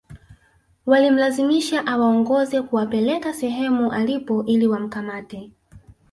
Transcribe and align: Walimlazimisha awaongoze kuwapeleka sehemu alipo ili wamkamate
Walimlazimisha 0.85 1.85
awaongoze 1.87 2.61
kuwapeleka 2.61 3.33
sehemu 3.33 3.91
alipo 3.91 4.45
ili 4.45 4.67
wamkamate 4.67 5.51